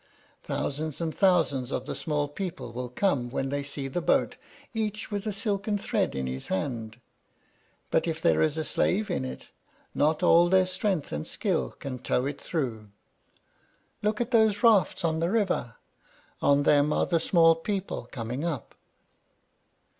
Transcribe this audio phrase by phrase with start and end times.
[0.41, 4.35] Thousands and thousands of the small people will come when they see the boat,
[4.73, 6.99] each with a silken thread in his hand;
[7.91, 9.49] but if there is a slave in it,
[9.93, 12.89] not all their strength and skill can tow it through.
[14.01, 15.75] Look at those rafts on the river;
[16.41, 18.73] on them are the small people coming up."